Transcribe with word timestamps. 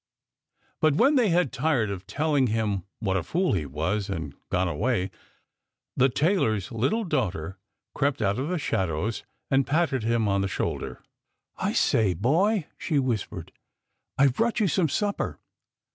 But 0.79 0.95
when 0.95 1.13
they 1.13 1.29
had 1.29 1.51
tired 1.51 1.91
of 1.91 2.07
telling 2.07 2.47
him 2.47 2.85
what 2.97 3.17
a 3.17 3.21
fool 3.21 3.53
he 3.53 3.67
was, 3.67 4.09
and 4.09 4.33
gone 4.49 4.67
away, 4.67 5.11
the 5.95 6.09
tailor's 6.09 6.71
little 6.71 7.03
daughter 7.03 7.59
crept 7.93 8.19
out 8.19 8.39
of 8.39 8.47
the 8.47 8.57
shadows 8.57 9.21
and 9.51 9.67
patted 9.67 10.01
him 10.01 10.27
on 10.27 10.41
the 10.41 10.47
shoulder. 10.47 11.03
214 11.59 11.59
THE 11.59 11.59
POET'S 11.67 11.93
ALLEGORY" 11.93 12.09
I 12.09 12.13
say, 12.13 12.13
boy!" 12.15 12.67
she 12.79 12.97
whispered." 12.97 13.51
I've 14.17 14.33
brought 14.33 14.59
you 14.59 14.67
some 14.67 14.89
supper. 14.89 15.39